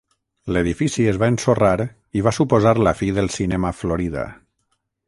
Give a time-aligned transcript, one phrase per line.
[0.55, 1.75] L’edifici es va ensorrar
[2.21, 4.27] i va suposar la fi del cinema Florida.